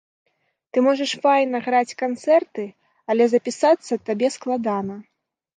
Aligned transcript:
Ты 0.71 0.77
можаш 0.85 1.11
файна 1.25 1.57
граць 1.67 1.97
канцэрты, 2.01 2.65
але 3.15 3.23
запісацца 3.35 4.01
табе 4.09 4.27
складана. 4.39 4.99